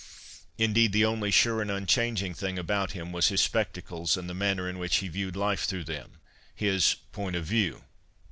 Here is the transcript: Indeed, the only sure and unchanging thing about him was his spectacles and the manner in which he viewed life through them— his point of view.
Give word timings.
Indeed, 0.57 0.93
the 0.93 1.05
only 1.05 1.29
sure 1.29 1.61
and 1.61 1.69
unchanging 1.69 2.33
thing 2.33 2.57
about 2.57 2.93
him 2.93 3.11
was 3.11 3.27
his 3.27 3.39
spectacles 3.39 4.17
and 4.17 4.27
the 4.27 4.33
manner 4.33 4.67
in 4.67 4.79
which 4.79 4.95
he 4.95 5.07
viewed 5.09 5.35
life 5.35 5.65
through 5.65 5.83
them— 5.83 6.13
his 6.65 6.95
point 7.11 7.35
of 7.35 7.45
view. 7.45 7.83